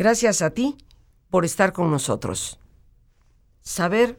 [0.00, 0.78] Gracias a ti
[1.28, 2.58] por estar con nosotros.
[3.60, 4.18] Saber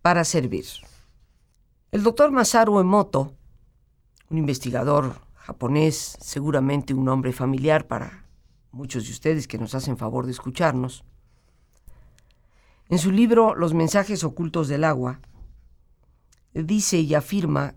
[0.00, 0.64] para servir.
[1.92, 3.34] El doctor Masaru Emoto,
[4.30, 8.24] un investigador japonés, seguramente un hombre familiar para
[8.72, 11.04] muchos de ustedes que nos hacen favor de escucharnos,
[12.88, 15.20] en su libro Los mensajes ocultos del agua,
[16.54, 17.74] dice y afirma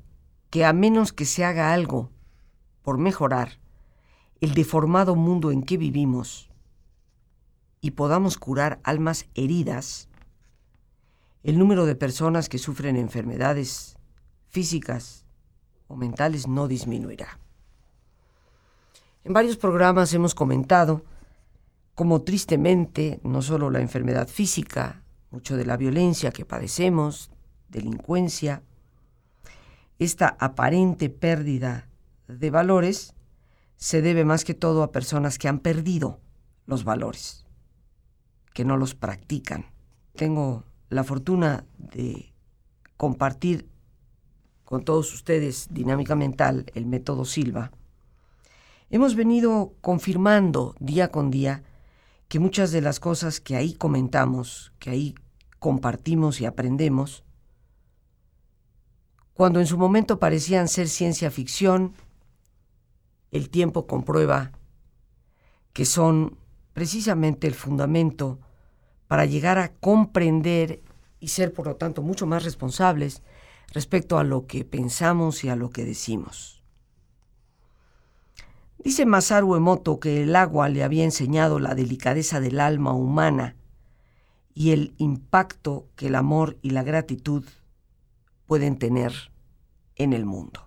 [0.49, 2.11] que a menos que se haga algo
[2.81, 3.59] por mejorar
[4.39, 6.52] el deformado mundo en que vivimos
[7.83, 10.07] y podamos curar almas heridas,
[11.43, 13.97] el número de personas que sufren enfermedades
[14.47, 15.25] físicas
[15.89, 17.37] o mentales no disminuirá.
[19.25, 21.03] En varios programas hemos comentado
[21.93, 27.31] cómo tristemente no solo la enfermedad física, mucho de la violencia que padecemos,
[27.67, 28.63] delincuencia,
[29.99, 31.89] esta aparente pérdida
[32.29, 33.13] de valores
[33.75, 36.21] se debe más que todo a personas que han perdido
[36.65, 37.42] los valores,
[38.53, 39.65] que no los practican.
[40.15, 42.33] Tengo la fortuna de
[42.97, 43.67] compartir
[44.63, 47.71] con todos ustedes Dinámica Mental, el método Silva.
[48.89, 51.63] Hemos venido confirmando día con día
[52.27, 55.15] que muchas de las cosas que ahí comentamos, que ahí
[55.59, 57.23] compartimos y aprendemos,
[59.33, 61.93] cuando en su momento parecían ser ciencia ficción,
[63.31, 64.51] el tiempo comprueba
[65.73, 66.37] que son
[66.73, 68.39] precisamente el fundamento
[69.13, 70.81] para llegar a comprender
[71.19, 73.21] y ser, por lo tanto, mucho más responsables
[73.71, 76.63] respecto a lo que pensamos y a lo que decimos.
[78.79, 83.55] Dice Masaru Emoto que el agua le había enseñado la delicadeza del alma humana
[84.55, 87.45] y el impacto que el amor y la gratitud
[88.47, 89.13] pueden tener
[89.95, 90.65] en el mundo.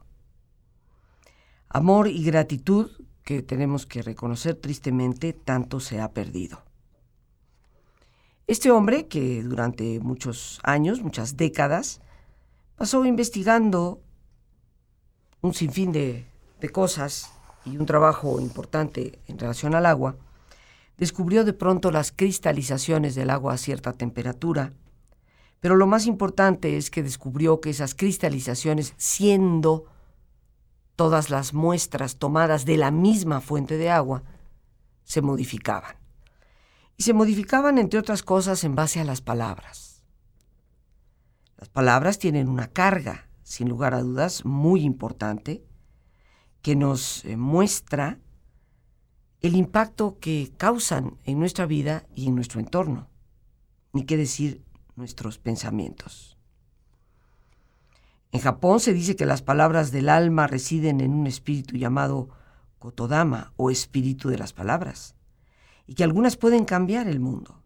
[1.69, 2.93] Amor y gratitud
[3.25, 6.66] que tenemos que reconocer tristemente tanto se ha perdido.
[8.49, 12.01] Este hombre, que durante muchos años, muchas décadas,
[12.77, 14.01] pasó investigando
[15.41, 16.27] un sinfín de,
[16.61, 17.33] de cosas
[17.65, 20.15] y un trabajo importante en relación al agua,
[20.97, 24.73] descubrió de pronto las cristalizaciones del agua a cierta temperatura,
[25.59, 29.87] pero lo más importante es que descubrió que esas cristalizaciones, siendo
[30.95, 34.23] todas las muestras tomadas de la misma fuente de agua,
[35.03, 35.96] se modificaban.
[36.97, 40.03] Y se modificaban, entre otras cosas, en base a las palabras.
[41.59, 45.65] Las palabras tienen una carga, sin lugar a dudas, muy importante,
[46.63, 48.19] que nos eh, muestra
[49.41, 53.09] el impacto que causan en nuestra vida y en nuestro entorno.
[53.93, 54.65] Ni qué decir
[54.97, 56.37] nuestros pensamientos.
[58.33, 62.29] En Japón se dice que las palabras del alma residen en un espíritu llamado
[62.79, 65.16] Kotodama o espíritu de las palabras,
[65.87, 67.63] y que algunas pueden cambiar el mundo.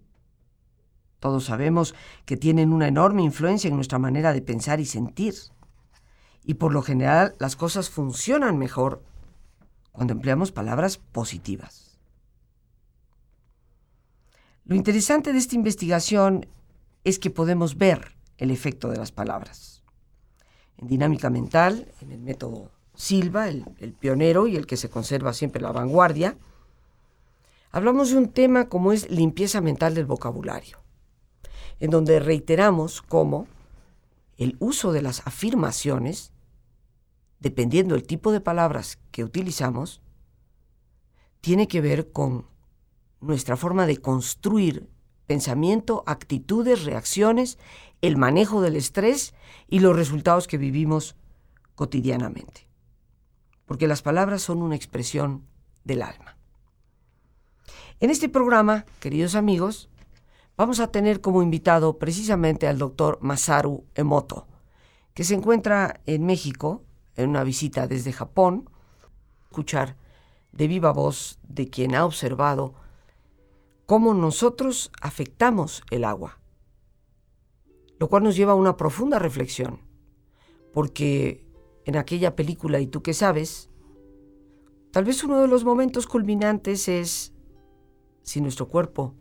[1.19, 1.95] Todos sabemos
[2.25, 5.35] que tienen una enorme influencia en nuestra manera de pensar y sentir,
[6.43, 9.03] y por lo general las cosas funcionan mejor
[9.93, 11.99] cuando empleamos palabras positivas.
[14.65, 16.47] Lo interesante de esta investigación
[17.05, 19.83] es que podemos ver el efecto de las palabras.
[20.79, 23.65] En dinámica mental, en el método Silva, el,
[23.99, 26.37] pionero y el que se conserva siempre la vanguardia,
[27.71, 30.83] hablamos de un tema como es limpieza mental del vocabulario,
[31.79, 33.47] en donde reiteramos cómo
[34.37, 36.33] el uso de las afirmaciones,
[37.39, 40.01] dependiendo del tipo de palabras que utilizamos,
[41.41, 42.47] tiene que ver con
[43.21, 44.89] nuestra forma de construir
[45.27, 47.59] pensamiento, actitudes, reacciones,
[48.01, 49.35] el manejo del estrés
[49.69, 51.17] y los resultados que vivimos
[51.75, 52.69] cotidianamente.
[53.65, 55.47] Porque las palabras son una expresión
[55.85, 56.40] del alma.
[58.03, 59.91] En este programa, queridos amigos,
[60.57, 64.47] vamos a tener como invitado precisamente al doctor Masaru Emoto,
[65.13, 66.83] que se encuentra en México
[67.17, 68.71] en una visita desde Japón,
[69.43, 69.97] escuchar
[70.51, 72.73] de viva voz de quien ha observado
[73.85, 76.41] cómo nosotros afectamos el agua,
[77.99, 79.79] lo cual nos lleva a una profunda reflexión,
[80.73, 81.47] porque
[81.85, 83.69] en aquella película, y tú qué sabes,
[84.91, 87.35] tal vez uno de los momentos culminantes es
[88.31, 89.17] si nuestro cuerpo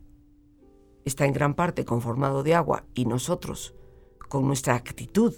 [1.03, 3.73] está en gran parte conformado de agua y nosotros,
[4.27, 5.33] con nuestra actitud,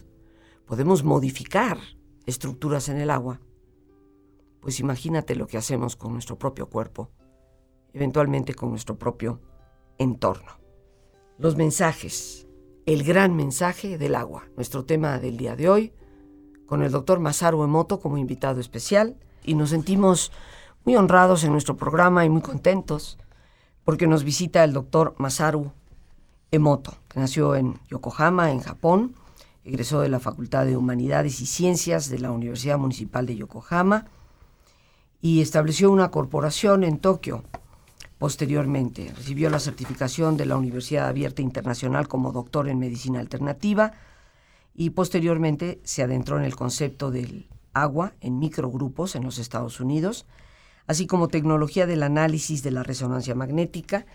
[0.65, 1.77] podemos modificar
[2.25, 3.39] estructuras en el agua,
[4.59, 7.12] pues imagínate lo que hacemos con nuestro propio cuerpo
[7.94, 9.39] eventualmente con nuestro propio
[9.97, 10.59] entorno.
[11.38, 12.50] Los mensajes,
[12.85, 15.94] el gran mensaje del agua, nuestro tema del día de hoy,
[16.65, 20.33] con el doctor Masaru Emoto como invitado especial, y nos sentimos
[20.83, 23.17] muy honrados en nuestro programa y muy contentos,
[23.83, 25.72] porque nos visita el doctor Masaru
[26.51, 29.16] Emoto, que nació en Yokohama, en Japón,
[29.63, 34.07] egresó de la Facultad de Humanidades y Ciencias de la Universidad Municipal de Yokohama
[35.22, 37.44] y estableció una corporación en Tokio.
[38.18, 43.94] Posteriormente recibió la certificación de la Universidad Abierta Internacional como doctor en medicina alternativa
[44.75, 50.25] y posteriormente se adentró en el concepto del agua en microgrupos en los Estados Unidos,
[50.88, 54.06] así como tecnología del análisis de la resonancia magnética,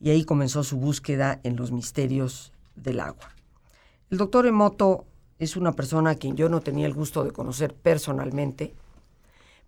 [0.00, 3.34] y ahí comenzó su búsqueda en los misterios del agua.
[4.10, 5.06] El doctor Emoto
[5.38, 8.74] es una persona a quien yo no tenía el gusto de conocer personalmente,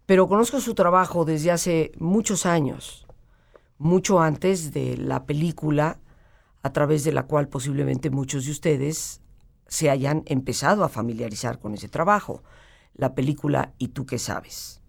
[0.07, 3.07] pero conozco su trabajo desde hace muchos años,
[3.79, 5.99] mucho antes de la película
[6.63, 9.21] a través de la cual posiblemente muchos de ustedes
[9.67, 12.43] se hayan empezado a familiarizar con ese trabajo,
[12.95, 14.82] la película ¿Y tú qué sabes?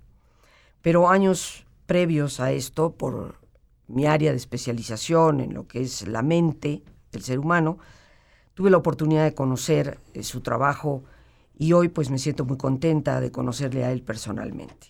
[0.83, 3.39] Pero años previos a esto, por
[3.87, 7.77] mi área de especialización en lo que es la mente del ser humano,
[8.53, 11.03] tuve la oportunidad de conocer eh, su trabajo
[11.57, 14.89] y hoy pues me siento muy contenta de conocerle a él personalmente.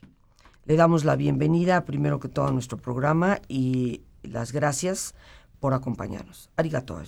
[0.65, 5.13] Le damos la bienvenida primero que todo a nuestro programa y las gracias
[5.59, 6.49] por acompañarnos.
[6.55, 6.99] Arigato.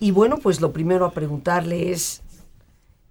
[0.00, 2.22] Y bueno, pues lo primero a preguntarle es,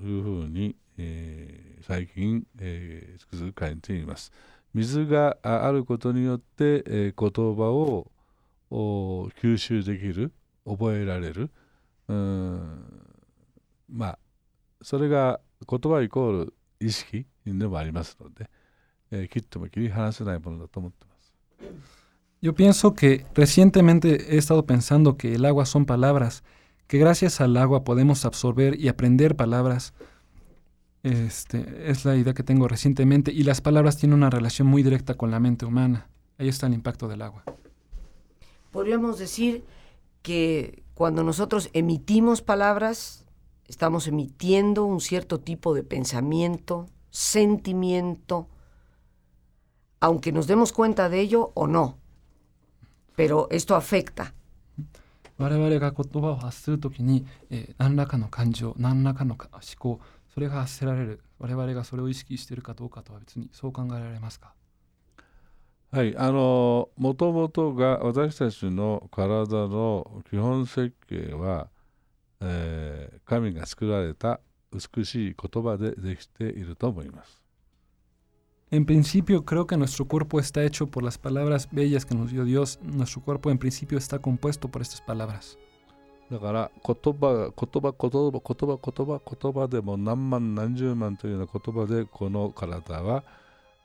[0.00, 4.32] いうふうに、えー、最近、えー、つくづく感じています。
[4.74, 8.10] 水があることによって、えー、言葉を
[9.40, 10.32] 吸収できる
[10.64, 11.50] 覚えられる
[12.08, 12.84] うん
[13.88, 14.18] まあ
[14.80, 18.50] それが言葉イコール意識でもありますので、
[19.10, 21.32] えー、切っても切り離せないものだと思ってます。
[22.42, 26.42] Yo pienso que recientemente he estado pensando que el agua son palabras,
[26.92, 29.94] que gracias al agua podemos absorber y aprender palabras.
[31.02, 35.14] Este, es la idea que tengo recientemente y las palabras tienen una relación muy directa
[35.14, 36.10] con la mente humana.
[36.36, 37.44] Ahí está el impacto del agua
[38.72, 39.64] podríamos decir
[40.22, 43.26] que cuando nosotros emitimos palabras,
[43.66, 48.48] estamos emitiendo un cierto tipo de pensamiento, sentimiento,
[50.00, 51.98] aunque nos demos cuenta de ello o no.
[53.14, 54.34] Pero esto afecta.
[55.42, 59.48] 我々が言葉を発するときに、えー、何らかの感情何らかの思
[59.78, 60.00] 考
[60.32, 61.20] それが発せられる。
[61.38, 64.54] 我々がそれを意識しているかどうかとは別にそう考えられますか？
[65.90, 71.68] はい、あのもともとが私たちの体の基本設計は、
[72.40, 74.40] えー、神が作られた
[74.72, 77.41] 美しい言葉でできていると思います。
[78.71, 82.79] En principio creo que nuestro cuerpo está hecho por las palabras bellas que nos dio Dios.
[82.83, 85.57] Nuestro cuerpo en principio está compuesto por estas palabras.
[86.29, 93.23] だから言葉言葉言葉言葉言葉言葉でも何万何十万というような言葉でこの体は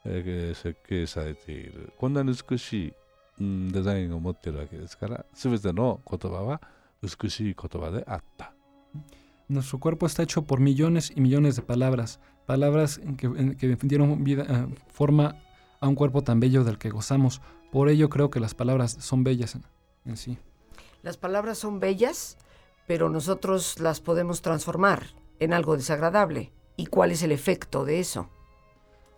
[0.05, 2.93] えー、設計されているこんなに美しい、
[3.41, 6.61] うん、デザインを持っているわけですから全ての言葉は
[7.03, 8.53] 美しい言葉であった。
[9.49, 14.45] Nuestro cuerpo está hecho por millones y millones de palabras, palabras que, que dieron vida,
[14.49, 15.37] uh, forma
[15.81, 17.43] a un cuerpo tan bello del que gozamos.
[17.71, 19.65] Por ello creo que las palabras son bellas en,
[20.05, 20.39] en sí.
[21.03, 22.39] Las palabras son bellas,
[22.87, 25.07] pero nosotros las podemos transformar
[25.41, 26.53] en algo desagradable.
[26.77, 28.29] ¿Y cuál es el efecto de eso?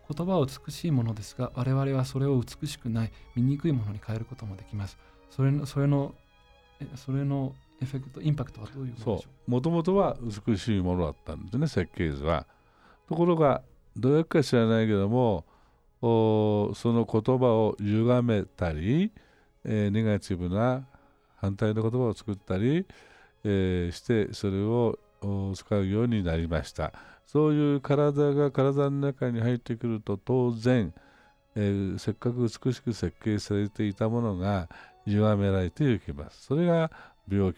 [0.06, 4.99] 言葉は美しいものですが我々はそれを美しくない醜いものに変えることもできます
[5.30, 6.14] それのそれの
[6.96, 9.51] それの エフェクトインパクトはどういうものでしょう？
[9.51, 10.17] もともとは
[10.48, 12.45] 美しいものだったんですね設計図は。
[13.07, 13.62] ところが
[13.95, 15.45] どうやか知らないけども
[16.01, 19.12] その言葉を歪めたり、
[19.65, 20.86] えー、ネガティブな
[21.38, 22.86] 反対の言葉を作ったり、
[23.43, 24.98] えー、してそれを
[25.55, 26.93] 使うようになりました。
[27.25, 30.93] そういう体が体の中に入ってくると当然、
[31.55, 34.69] えー、せっかく美しく設計されていたものが
[35.05, 36.45] 歪められていきます。
[36.45, 36.91] それが
[37.29, 37.53] Digo,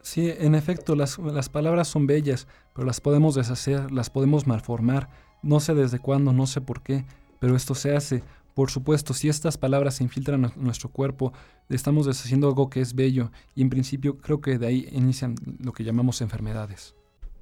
[0.00, 5.10] Sí, en efecto, las, las, palabras son bellas, pero las podemos deshacer, las podemos malformar.
[5.42, 7.04] No sé desde cuándo, no sé por qué,
[7.40, 8.22] pero esto se hace.
[8.54, 11.32] Por supuesto, si estas palabras se infiltran en nuestro cuerpo,
[11.68, 15.72] estamos deshaciendo algo que es bello y en principio creo que de ahí inician lo
[15.72, 16.94] que llamamos enfermedades.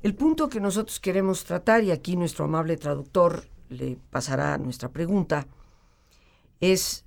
[0.03, 5.47] El punto que nosotros queremos tratar, y aquí nuestro amable traductor le pasará nuestra pregunta,
[6.61, 7.06] es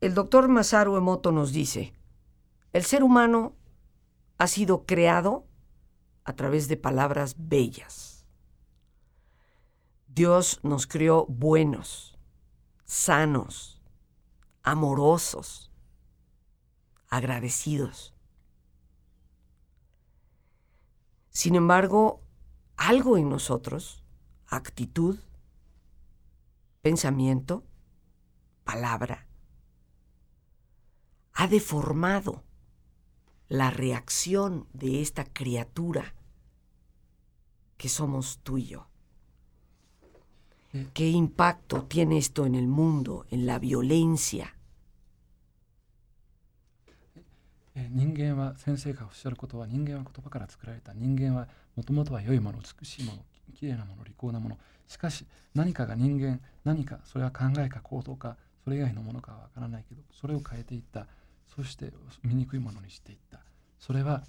[0.00, 1.92] el doctor Masaru Emoto nos dice,
[2.72, 3.54] el ser humano
[4.38, 5.46] ha sido creado
[6.24, 8.24] a través de palabras bellas.
[10.06, 12.18] Dios nos creó buenos,
[12.84, 13.82] sanos,
[14.62, 15.70] amorosos,
[17.08, 18.14] agradecidos.
[21.28, 22.22] Sin embargo,
[22.76, 24.02] algo en nosotros,
[24.46, 25.18] actitud,
[26.80, 27.64] pensamiento,
[28.64, 29.29] palabra,
[31.40, 32.44] ha deformado
[33.48, 36.12] la reacción de esta criatura
[37.78, 38.88] que somos tú y yo.
[40.92, 44.54] ¿Qué impacto tiene esto en el mundo, en la violencia?
[61.54, 61.92] そして
[62.22, 63.40] 醜いものにしていった
[63.78, 64.22] それは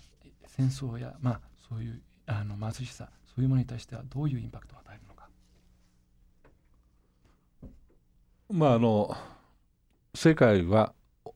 [0.48, 5.28] 戦争や、まあ、そういうあの貧しさそういうものに対してはどういうインパクトを与えるのか
[8.50, 9.16] まああの
[10.14, 10.94] 世界は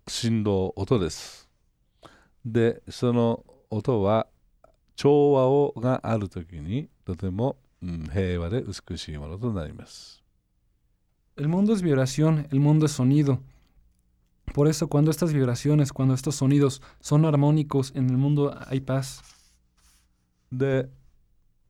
[0.07, 1.49] 振動音です
[2.45, 4.27] でその音は
[4.95, 10.23] 調和をがある時にとても、うん、平和で美しいものとなります。
[11.37, 13.39] El mundo es vibración, el mundo es sonido.
[14.52, 19.22] Por eso cuando estas vibraciones, cuando estos sonidos son armónicos, en el mundo hay paz.
[20.52, 20.88] で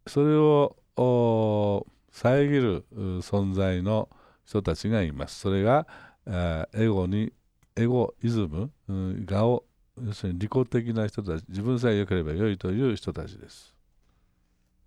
[0.06, 4.08] それをお遮るう存在の
[4.44, 5.86] 人たちがいますそれが
[6.26, 7.32] あエゴに
[7.76, 9.64] エゴイズムうんがを
[10.02, 13.74] 要するに利己的な人たち自分さえ良ければ良いという人たちです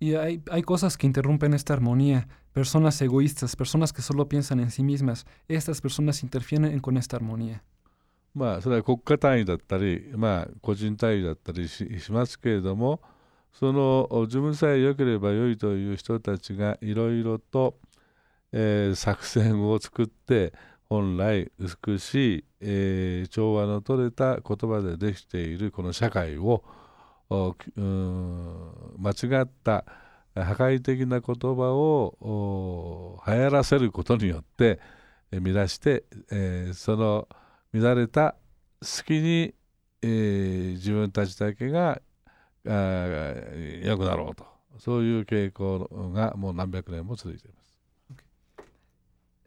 [0.02, 4.70] Y hay, hay cosas que interrumpen esta armonía, personas egoístas, personas que solo piensan en
[4.70, 5.26] sí mismas.
[5.48, 7.64] Estas personas interfieren con esta armonía.
[8.35, 13.01] まあそれは国家単位だったりまあ個人単位だったりしますけれども
[13.53, 17.75] その自分さえ良ければ良いという人たちがいろいろと、
[18.53, 20.53] えー作戦を作って
[20.89, 26.63] 本来美しい、えー調和の取れた言葉でできているこの社会を
[27.31, 27.51] 間
[29.11, 29.85] 違った
[30.35, 34.79] 破壊的な言葉をお流行らせることによって
[35.33, 37.29] 乱して、えーその
[37.78, 38.36] 乱れた
[38.82, 39.54] 隙に、
[40.02, 42.02] えー自分たちだけが
[42.66, 44.46] あー良くなろうと
[44.78, 47.64] そういう傾向がもう何百年も続いています。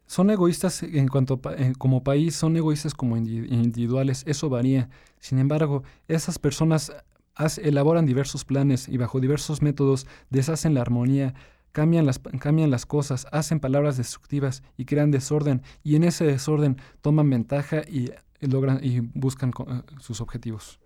[0.07, 4.47] Son egoístas en cuanto a pa- eh, como país, son egoístas como indi- individuales, eso
[4.49, 4.89] varía.
[5.19, 6.93] Sin embargo, esas personas
[7.35, 11.33] haz- elaboran diversos planes y bajo diversos métodos deshacen la armonía,
[11.71, 16.77] cambian las, cambian las cosas, hacen palabras destructivas y crean desorden, y en ese desorden
[17.01, 20.79] toman ventaja y, y logran y buscan co- eh, sus objetivos.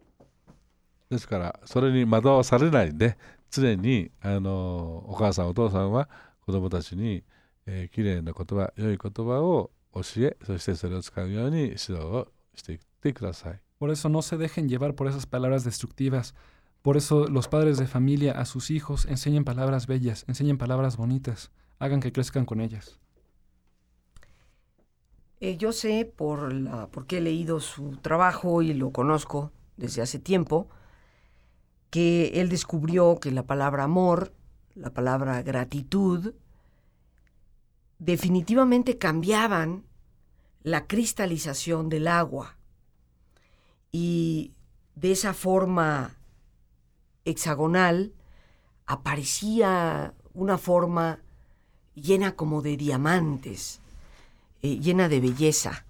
[1.10, 3.18] ですからそれに惑わされないで
[3.50, 6.08] 常にあのお母さんお父さんは
[6.46, 7.22] 子供たちに、
[7.66, 13.60] えー、きれいな言葉良い言葉を教えそしてそれを使うように指導をしていってください。
[13.78, 16.34] Por eso no se dejen llevar por esas palabras destructivas.
[16.87, 21.51] Por eso los padres de familia a sus hijos enseñen palabras bellas, enseñen palabras bonitas,
[21.81, 23.01] hagan que crezcan con ellas.
[25.41, 26.49] Eh, yo sé, por
[26.93, 30.69] porque he leído su trabajo y lo conozco desde hace tiempo,
[31.91, 34.33] que él descubrió que la palabra amor,
[34.77, 36.35] la palabra gratitud,
[37.99, 39.83] definitivamente cambiaban
[40.63, 42.59] la cristalización del agua.
[43.91, 44.53] Y
[44.95, 46.16] de esa forma
[47.27, 48.15] hexagonal
[48.87, 51.21] aparecía una forma
[51.95, 53.81] llena como de diamantes,
[54.63, 55.85] eh, llena de belleza.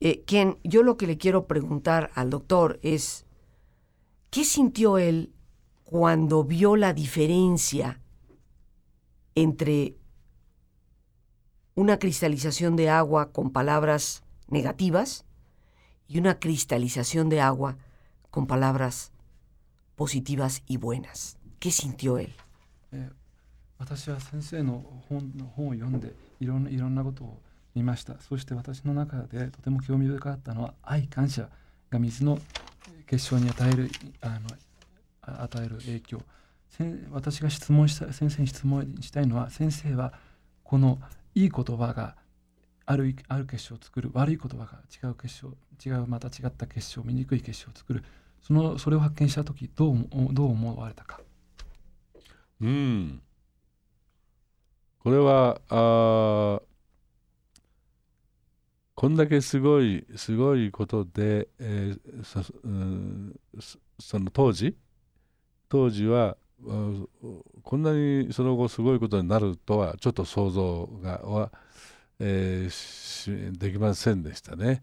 [0.00, 3.24] Eh, Ken, yo lo que le quiero preguntar al doctor es,
[4.30, 5.32] ¿qué sintió él
[5.84, 8.00] cuando vio la diferencia
[9.34, 9.96] entre
[11.74, 15.24] una cristalización de agua con palabras negativas
[16.08, 17.76] y una cristalización de agua
[18.30, 19.12] con palabras
[19.96, 21.38] positivas y buenas?
[21.58, 22.32] ¿Qué sintió él?
[23.78, 27.40] 私は先生の本の本を読んでいろんいろんなことを
[27.74, 31.48] 見ましたそして私の中でとても興味深かったのは愛感謝
[31.90, 32.38] が水の
[33.06, 36.20] 結晶に与えるあの与える影響
[37.12, 40.12] 私が質問した先生に質問したいのは先生は
[40.62, 40.98] この
[41.34, 42.16] いい言葉が
[42.86, 48.04] あるある結晶を作る悪い言葉が違う結晶違うまた違った結晶醜い結晶を作る
[48.46, 51.20] そのそれを発見した時どうどう思われたか。
[52.60, 53.20] うん。
[55.00, 56.62] これはあ
[58.94, 63.40] こんだけすごいすごいことで、えーそうん
[63.98, 64.76] その当時？
[65.68, 66.36] 当時は
[67.62, 71.50] こんなにその後すごいことになるとはちょっと想像がは、
[72.20, 74.82] えーできませんでしたね。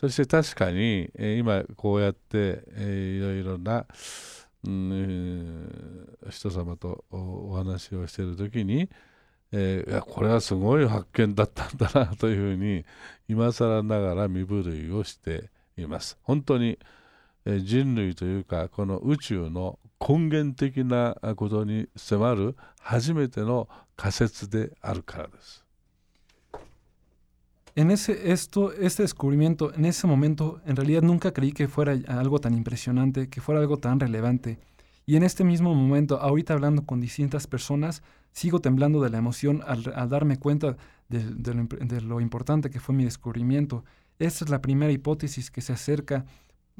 [0.00, 3.86] そして確かに、えー今こうやって、えーいろいろな、
[4.66, 8.88] うん、人様とお話をしている時に、
[9.52, 12.86] えーいやこれはすごい発見だったんだなというふうに
[13.28, 16.16] 今更ながら身震いをしています。
[16.22, 16.78] 本当に、
[17.44, 25.62] えー人類というかこの宇宙の根源的なことに迫る初めての仮説であるからです。
[27.76, 32.54] En ese, esto, este descubrimiento, en ese momento, en realidad nunca creí que fuera algo tan
[32.54, 34.58] impresionante, que fuera algo tan relevante.
[35.06, 39.62] Y en este mismo momento, ahorita hablando con distintas personas, sigo temblando de la emoción
[39.66, 40.76] al, darme cuenta
[41.08, 43.84] de, lo, importante que fue mi descubrimiento.
[44.18, 46.26] Esta es la primera hipótesis que se acerca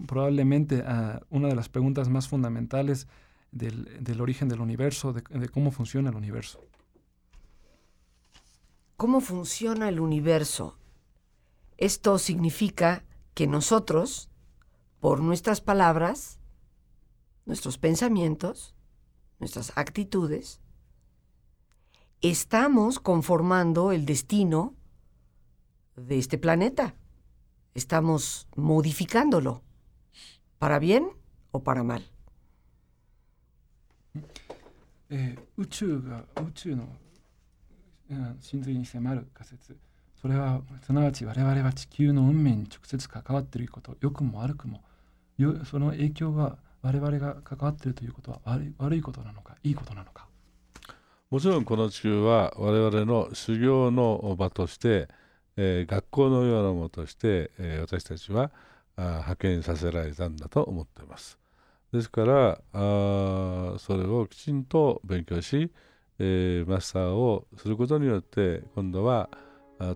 [0.06, 3.08] probablemente a una de las preguntas más fundamentales
[3.52, 6.60] del, del origen del universo, de- de cómo funciona el universo.
[8.96, 10.76] ¿Cómo funciona el universo?
[11.79, 14.29] Esto significa que nosotros,
[14.99, 16.39] por nuestras palabras,
[17.45, 18.73] nuestros pensamientos,
[19.39, 20.61] nuestras actitudes,
[22.21, 24.73] estamos conformando el destino
[25.95, 26.95] de este planeta.
[27.73, 29.61] Estamos modificándolo,
[30.59, 31.09] para bien
[31.51, 32.03] o para mal.
[35.09, 36.87] えー宇宙が宇宙の、
[38.09, 39.77] うん真髄に迫る仮説
[40.20, 44.82] それはすなわち我々は地球の運命に直接関わっていること良くも悪くも
[45.64, 50.26] その影響が我々が関わっているということは悪い悪いことなのかいいことなのか
[51.30, 55.08] もちろんこの地球は我々の修行の場として、
[55.56, 58.50] えー学校のようなものとして、えー私たちは
[58.96, 61.38] あ派遣させられたんだと思っています。
[61.92, 65.70] ですからあそれをきちんと勉強し、
[66.18, 69.30] えーマスターをすることによって今度は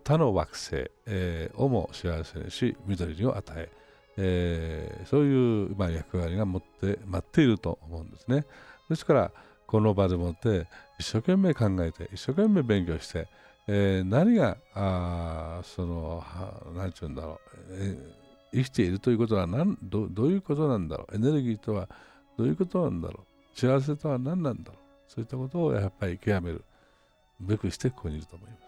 [0.05, 3.71] 他の惑星、えーをも幸せにし緑を与え
[4.17, 8.47] えーそういう、まあ、役割が持って待っていると思うんですね。
[8.89, 9.31] ですから
[9.67, 10.67] この場でもって
[10.99, 13.29] 一生懸命考えて一生懸命勉強して、
[13.67, 16.25] えー何があその
[16.75, 21.89] 何て言うんだろう、えー生きているということは何どどういうことなんだろうエネルギーとは
[22.39, 23.25] どういうことなんだろ
[23.57, 26.65] う幸せとは何なんだろうそういったことをやっぱり極める
[27.41, 28.64] べくしてここにいると思います。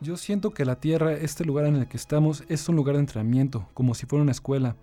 [0.00, 3.00] Yo siento que la Tierra, este lugar en el que estamos, es un lugar de
[3.00, 4.76] entrenamiento, como si fuera una escuela.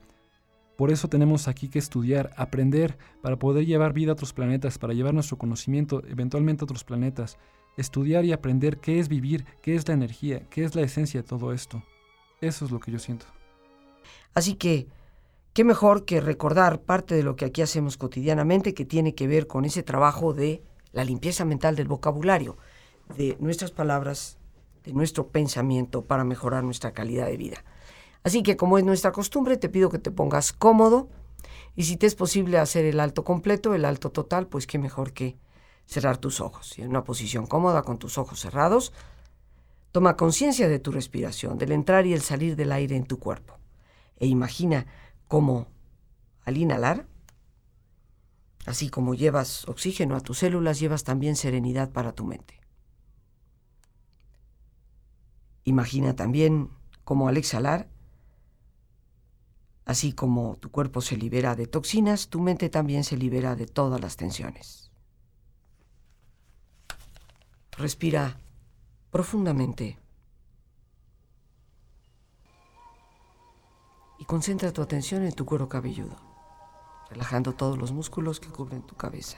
[0.76, 4.96] Por eso tenemos aquí que estudiar, aprender, para poder llevar vida a otros planetas, para
[4.96, 7.38] llevar nuestro conocimiento eventualmente a otros planetas.
[7.78, 11.28] Estudiar y aprender qué es vivir, qué es la energía, qué es la esencia de
[11.28, 11.84] todo esto.
[12.42, 13.28] Eso es lo que yo siento.
[14.34, 14.88] Así que,
[15.54, 19.46] qué mejor que recordar parte de lo que aquí hacemos cotidianamente que tiene que ver
[19.46, 22.58] con ese trabajo de la limpieza mental del vocabulario,
[23.16, 24.40] de nuestras palabras,
[24.84, 27.64] de nuestro pensamiento para mejorar nuestra calidad de vida.
[28.24, 31.10] Así que, como es nuestra costumbre, te pido que te pongas cómodo
[31.76, 35.14] y si te es posible hacer el alto completo, el alto total, pues qué mejor
[35.14, 35.38] que
[35.86, 36.78] cerrar tus ojos.
[36.78, 38.94] Y en una posición cómoda con tus ojos cerrados,
[39.92, 43.60] toma conciencia de tu respiración, del entrar y el salir del aire en tu cuerpo
[44.24, 44.86] e imagina
[45.28, 45.68] cómo
[46.46, 47.08] al inhalar,
[48.66, 52.63] así como llevas oxígeno a tus células, llevas también serenidad para tu mente.
[55.64, 56.70] Imagina también
[57.04, 57.90] cómo al exhalar,
[59.86, 64.02] así como tu cuerpo se libera de toxinas, tu mente también se libera de todas
[64.02, 64.92] las tensiones.
[67.78, 68.38] Respira
[69.12, 70.04] profundamente.
[74.24, 76.16] y concentra tu atención en tu cuero cabelludo,
[77.10, 79.38] relajando todos los músculos que cubren tu cabeza.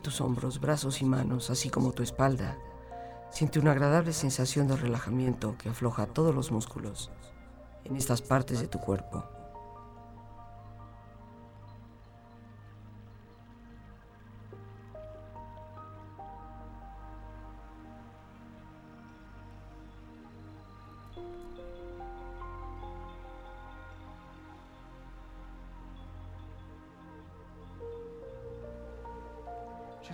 [0.00, 2.56] Tus hombros, brazos y manos, así como tu espalda.
[3.30, 7.10] Siente una agradable sensación de relajamiento que afloja todos los músculos
[7.84, 9.24] en estas partes de tu cuerpo.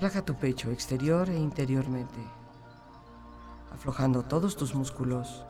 [0.08, 2.18] Relaja tu pecho exterior e interiormente,
[3.70, 5.44] aflojando todos tus músculos,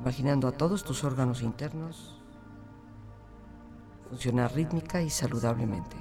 [0.00, 2.18] imaginando a todos tus órganos internos
[4.08, 5.96] funcionar rítmica y saludablemente.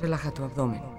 [0.00, 0.97] Relaja tu abdomen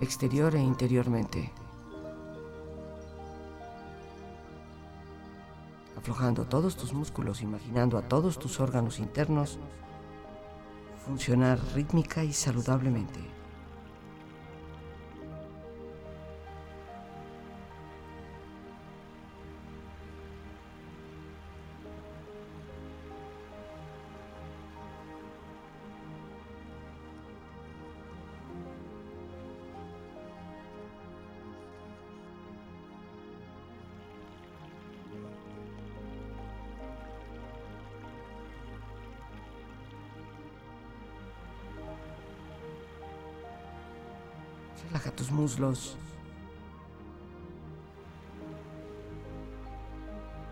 [0.00, 1.52] exterior e interiormente.
[5.96, 9.58] Aflojando todos tus músculos, imaginando a todos tus órganos internos
[11.06, 13.20] funcionar rítmica y saludablemente.
[45.46, 45.96] Muslos,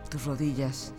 [0.09, 0.93] tus rodillas.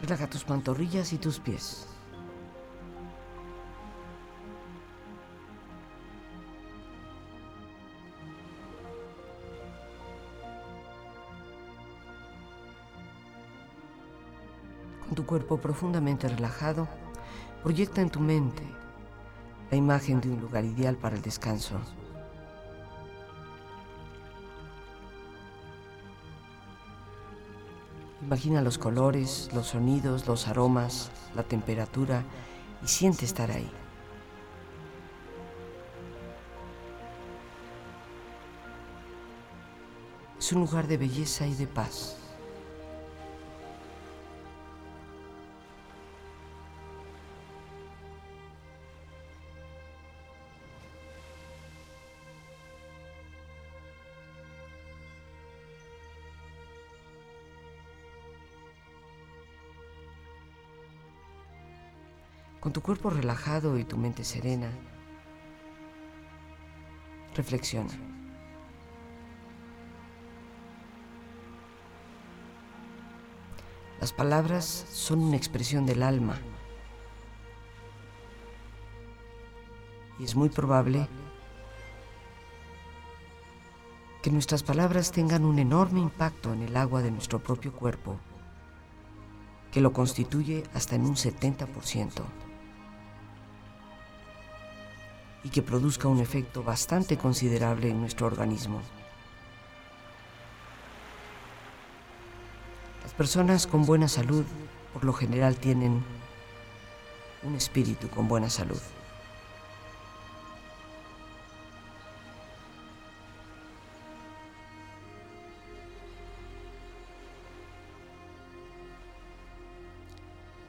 [0.00, 1.91] Relaja tus pantorrillas y tus pies.
[15.32, 16.86] Cuerpo profundamente relajado,
[17.62, 18.62] proyecta en tu mente
[19.70, 21.80] la imagen de un lugar ideal para el descanso.
[28.20, 32.24] Imagina los colores, los sonidos, los aromas, la temperatura
[32.84, 33.70] y siente estar ahí.
[40.38, 42.21] Es un lugar de belleza y de paz.
[62.62, 64.70] Con tu cuerpo relajado y tu mente serena,
[67.34, 67.92] reflexiona.
[74.00, 76.38] Las palabras son una expresión del alma
[80.20, 81.08] y es muy probable
[84.22, 88.20] que nuestras palabras tengan un enorme impacto en el agua de nuestro propio cuerpo,
[89.72, 92.22] que lo constituye hasta en un 70%.
[95.44, 98.80] Y que produzca un efecto bastante considerable en nuestro organismo.
[103.02, 104.44] Las personas con buena salud
[104.92, 106.04] por lo general tienen
[107.42, 108.80] un espíritu con buena salud.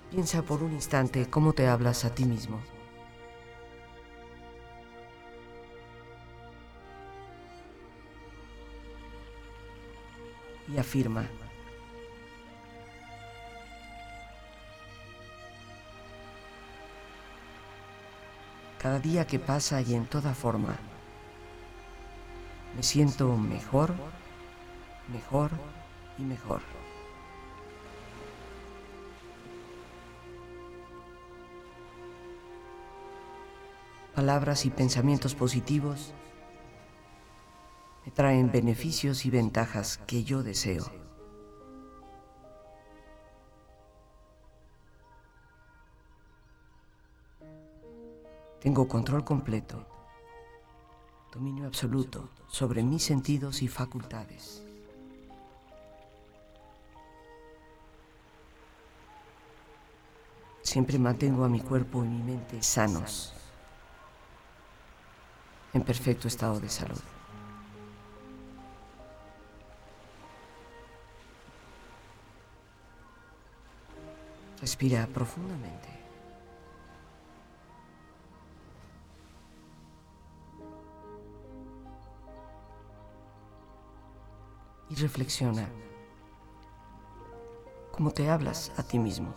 [0.09, 2.72] Piensa por un instante cómo te hablas a ti mismo.
[10.83, 11.25] Y afirma.
[18.81, 20.75] Cada día que pasa y en toda forma,
[22.75, 23.93] me siento mejor,
[25.07, 25.51] mejor
[26.17, 26.61] y mejor.
[34.15, 36.13] Palabras y pensamientos positivos
[38.11, 40.91] traen beneficios y ventajas que yo deseo.
[48.59, 49.85] Tengo control completo,
[51.33, 54.63] dominio absoluto sobre mis sentidos y facultades.
[60.61, 63.33] Siempre mantengo a mi cuerpo y mi mente sanos,
[65.73, 67.01] en perfecto estado de salud.
[74.63, 75.89] Respira profundamente.
[84.89, 85.67] Y reflexiona
[87.91, 89.33] cómo te hablas a ti mismo.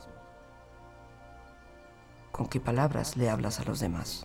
[2.30, 4.24] ¿Con qué palabras le hablas a los demás?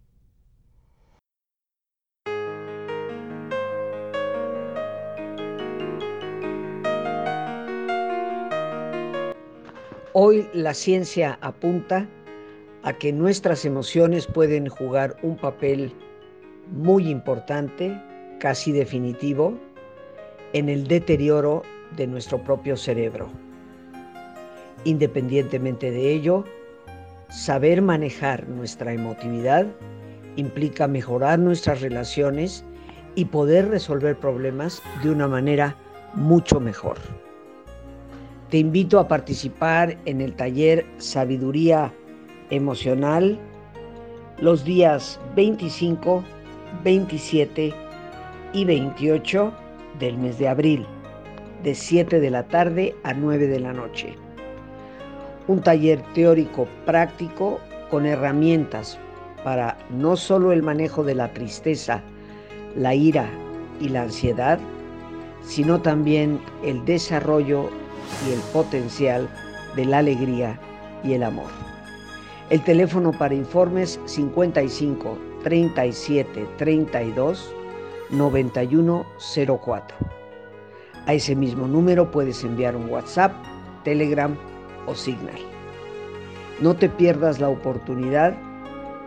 [10.13, 12.05] Hoy la ciencia apunta
[12.83, 15.93] a que nuestras emociones pueden jugar un papel
[16.69, 17.97] muy importante,
[18.37, 19.57] casi definitivo,
[20.51, 21.63] en el deterioro
[21.95, 23.29] de nuestro propio cerebro.
[24.83, 26.43] Independientemente de ello,
[27.29, 29.65] saber manejar nuestra emotividad
[30.35, 32.65] implica mejorar nuestras relaciones
[33.15, 35.77] y poder resolver problemas de una manera
[36.15, 36.97] mucho mejor.
[38.51, 41.93] Te invito a participar en el taller Sabiduría
[42.49, 43.39] emocional
[44.41, 46.21] los días 25,
[46.83, 47.73] 27
[48.51, 49.53] y 28
[49.99, 50.85] del mes de abril,
[51.63, 54.17] de 7 de la tarde a 9 de la noche.
[55.47, 58.99] Un taller teórico práctico con herramientas
[59.45, 62.01] para no solo el manejo de la tristeza,
[62.75, 63.29] la ira
[63.79, 64.59] y la ansiedad,
[65.41, 67.69] sino también el desarrollo
[68.27, 69.29] y el potencial
[69.75, 70.59] de la alegría
[71.03, 71.49] y el amor.
[72.49, 77.55] El teléfono para informes 55 37 32
[78.09, 79.05] 91
[79.63, 79.97] 04.
[81.07, 83.33] A ese mismo número puedes enviar un WhatsApp,
[83.83, 84.35] Telegram
[84.85, 85.39] o Signal.
[86.59, 88.35] No te pierdas la oportunidad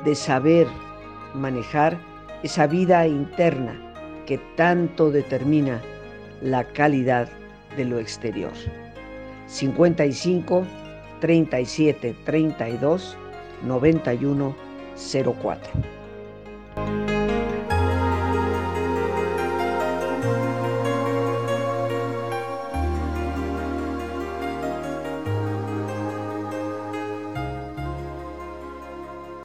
[0.05, 0.67] de saber
[1.35, 1.99] manejar
[2.43, 3.81] esa vida interna
[4.27, 5.81] que tanto determina
[6.41, 7.29] la calidad
[7.77, 8.53] de lo exterior.
[9.47, 10.65] 55
[11.21, 13.17] 37 32
[13.67, 15.71] 9104.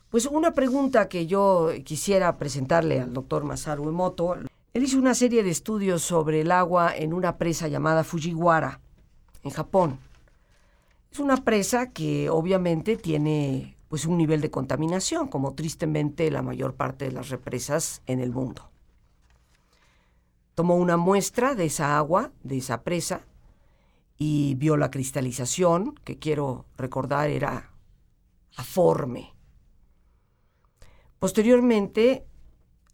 [0.09, 4.35] Pues una pregunta que yo quisiera presentarle al doctor Masaru Emoto.
[4.73, 8.81] Él hizo una serie de estudios sobre el agua en una presa llamada Fujiwara,
[9.43, 9.99] en Japón.
[11.11, 16.75] Es una presa que obviamente tiene pues un nivel de contaminación, como tristemente la mayor
[16.75, 18.69] parte de las represas en el mundo.
[20.53, 23.21] Tomó una muestra de esa agua, de esa presa,
[24.17, 27.71] y vio la cristalización, que quiero recordar era
[28.57, 29.33] aforme.
[31.17, 32.25] Posteriormente,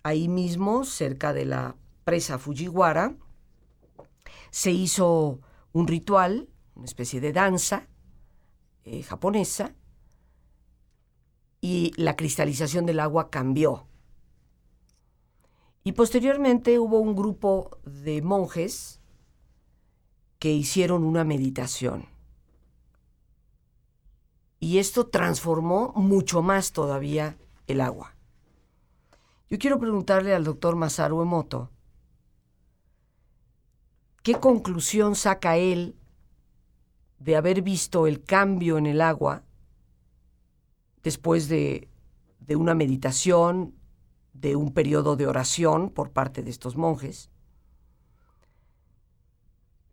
[0.03, 3.15] ahí mismo, cerca de la presa Fujiwara,
[4.51, 5.39] se hizo
[5.75, 7.89] un ritual, una especie de danza
[8.85, 9.75] eh, japonesa,
[11.59, 13.85] y la cristalización del agua cambió.
[15.83, 19.01] Y posteriormente hubo un grupo de monjes
[20.39, 22.05] que hicieron una meditación.
[24.61, 28.15] Y esto transformó mucho más todavía el agua.
[29.49, 31.69] Yo quiero preguntarle al doctor Masaru Emoto,
[34.24, 35.96] ¿qué conclusión saca él
[37.20, 39.44] de haber visto el cambio en el agua
[41.02, 41.88] después de,
[42.48, 43.74] una meditación,
[44.32, 47.30] de un periodo de oración por parte de estos monjes.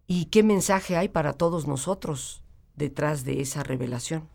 [0.08, 2.44] ¿Y qué mensaje hay para todos nosotros
[2.76, 4.28] detrás de esa revelación?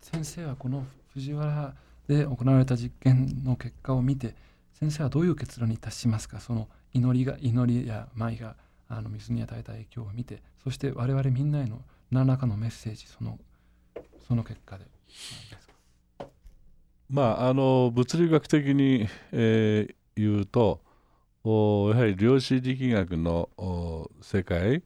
[0.00, 0.84] 先生はこの
[1.14, 1.74] 藤原
[2.06, 4.34] で行われた実験の結果を見て
[4.74, 8.54] 先生はどういう結論に達しますかその 祈りが祈りや舞が
[8.89, 13.39] あの水に与えた影響を見てそして我々みんなへの何らかのメッセージその
[14.27, 14.85] その結果で
[17.09, 20.81] まああの物理学的に、えー、言うと
[21.43, 24.83] おやはり量子力学の世界、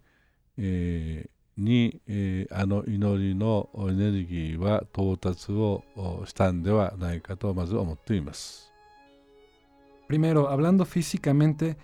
[0.57, 5.83] えー、に、えー、あの祈りのエネルギーは到達を
[6.25, 8.71] したんではないかとまず思っています。
[10.07, 11.75] Primero, hablando físicamente,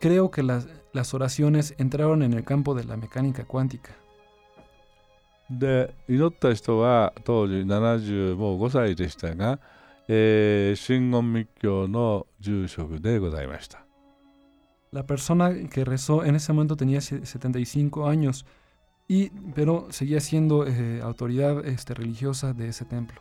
[0.00, 3.96] creo que las, las oraciones entraron en el campo de la mecánica cuántica.
[5.50, 9.58] で祈った人は当時70もう5歳でしたが、
[10.08, 13.84] えー、真言密教の住職でございました。
[14.92, 18.44] La persona que rezó en ese momento tenía 75 años,
[19.08, 23.20] y, pero seguía siendo eh, autoridad este, religiosa de ese templo.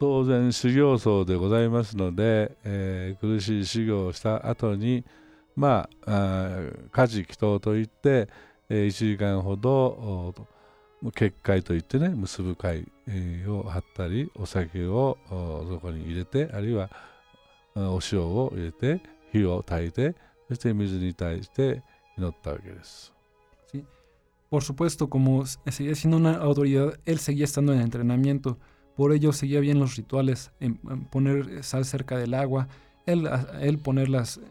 [0.00, 5.04] 当然修行僧でございますので、えー、苦しい修行をした後に
[5.59, 6.59] まああ
[6.91, 8.29] 家事祈祷といって、
[8.69, 10.33] えー、1時間ほど
[11.13, 16.89] 結界といってね結ぶ会、えー、を張ったりお酒をそこに入れてあるいは
[17.75, 19.01] お塩を入れて
[19.33, 20.15] 火を焚いて
[20.47, 21.83] そして水に対して
[22.17, 23.13] 祈ったわけです。
[23.73, 23.83] Sí.
[24.49, 28.57] Por supuesto, como seguía siendo una autoridad, él seguía estando en entrenamiento.
[28.95, 30.77] Por ello seguía bien los rituales, en
[31.11, 32.67] poner sal cerca del agua,
[33.05, 33.29] él,
[33.61, 34.41] él poner las,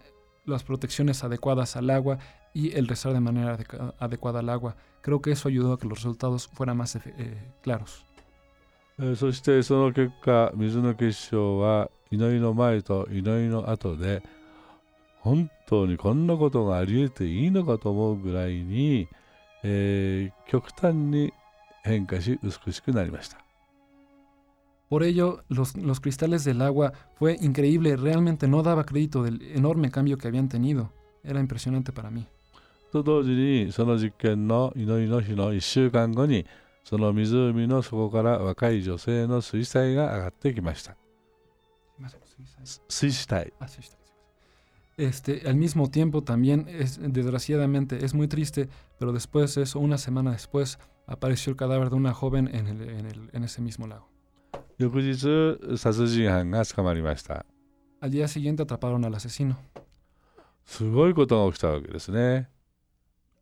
[0.48, 2.20] las protecciones adecuadas al agua
[2.54, 3.58] y el rezar de manera
[4.00, 4.76] adecuada al agua.
[5.02, 8.06] Creo que eso ayudó a que los resultados fueran más eh, claros.
[9.16, 14.22] そしてその結果水の結晶は祈りの前と祈りの後で
[15.20, 19.08] 本当にこんなことがあり得ていいのかと思うぐらいに、
[19.64, 21.34] えー、極端に
[21.84, 23.38] 変化し美しくなりました。
[24.90, 29.90] Por ello, los, los, cristales del agua fue increíble, realmente no daba crédito del enorme
[29.90, 30.92] cambio que habían tenido.
[31.24, 32.28] Era impresionante para mí.
[32.92, 36.46] と同時にその実験の祈りの日の1週間後に
[36.84, 40.96] その湖の底から若い女性の水彩が上がってきました。
[42.88, 43.52] 水彩。
[44.96, 50.32] Este, al mismo tiempo también, es, desgraciadamente, es muy triste, pero después de eso, una semana
[50.32, 50.78] después,
[51.08, 54.08] apareció el cadáver de una joven en, el, en, el, en ese mismo lago.
[54.79, 57.45] 翌日、殺人犯が捕まりました。
[58.01, 59.57] Al día siguiente atraparon al asesino.
[60.65, 62.49] すごいことが起きたわけですね。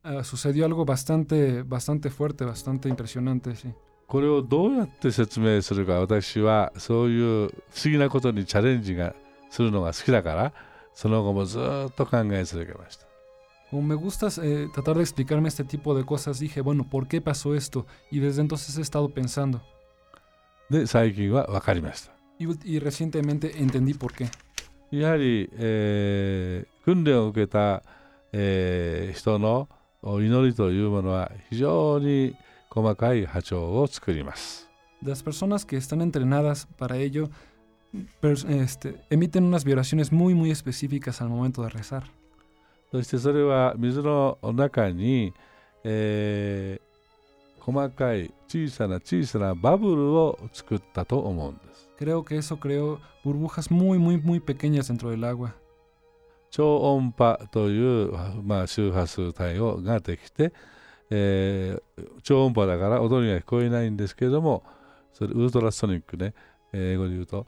[0.02, 3.74] Uh, sucedió algo bastante, bastante fuerte, bastante impresionante, sí.
[4.06, 9.14] これをどうやって説明するか私はそういう不思議なことにチャレンジが
[9.50, 10.52] するのが好きだから
[10.94, 13.06] その後もずっと考え続けました。
[13.70, 17.54] Como me gusta eh, tratar de explicarme este tipo de cosas, dije, bueno, ¿por qué pasó
[17.56, 17.84] esto?
[18.12, 19.60] Y desde entonces he estado pensando.
[20.69, 22.11] で最近は分かりました。
[22.39, 24.29] Y, y recientemente entendí por qué.
[24.91, 27.83] やはり、えー、訓練を受けた、
[28.33, 29.69] えー、人の
[30.03, 32.35] 祈りというものは非常に
[32.69, 34.69] 細かい波長を作ります。
[35.03, 37.29] Las personas que están entrenadas para ello
[38.49, 42.03] este, emiten unas vibraciones muy muy específicas al momento de rezar.
[42.91, 45.33] そしてそれは水の中に、
[45.85, 46.81] え
[47.66, 51.90] 細かい小さな小さなバブルを作ったと思うんです。
[51.98, 55.52] Creo que eso creó burbujas muy, muy, muy pequeñas dentro del agua.
[56.50, 58.12] 超音波という、
[58.44, 60.52] まあ、周波数帯をができて、
[61.10, 64.62] えー、超音波だから音には聞こえないんですけれども、
[65.12, 66.34] それウルトラソニックね、
[66.72, 67.46] 英語で言うと、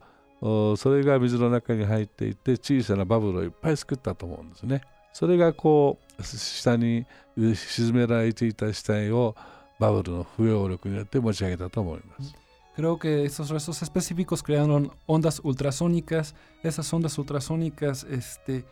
[0.77, 4.83] それが水の中に入っていって小さなバブルをいっぱい作ったと思うんですね。
[5.12, 7.07] それがこう下に
[7.37, 9.37] 沈められていた死体を
[9.80, 12.36] バブルの不要力によって持ち上げたと思います。
[12.76, 16.34] Creo que estos restos específicos crearon ondas ultrasónicas.
[16.64, 18.66] Esas ondas ultrasónicas este,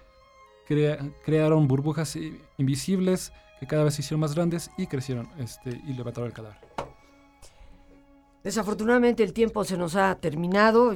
[0.68, 2.18] crea, crearon burbujas
[2.58, 6.58] invisibles que cada vez se hicieron más grandes y crecieron este, y levantaron el cadáver.
[8.44, 10.96] Desafortunadamente el tiempo se nos ha terminado.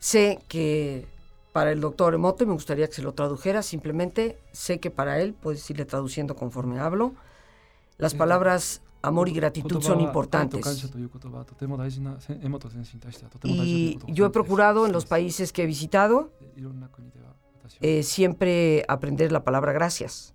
[0.00, 1.06] Sé que
[1.52, 3.62] para el doctor Emoto me gustaría que se lo tradujera.
[3.62, 7.14] Simplemente sé que para él, puedes irle traduciendo conforme hablo.
[7.96, 10.85] Las palabras amor y gratitud son importantes.
[13.43, 16.31] Y yo he procurado en los países que he visitado
[17.81, 20.33] eh, siempre aprender la palabra gracias.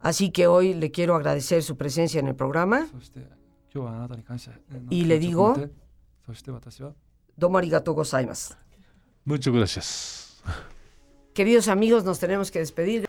[0.00, 2.88] Así que hoy le quiero agradecer su presencia en el programa
[4.90, 5.54] y le digo,
[7.36, 8.54] domo arigato gozaimasu.
[9.24, 10.42] Muchas gracias.
[11.34, 13.08] Queridos amigos, nos tenemos que despedir.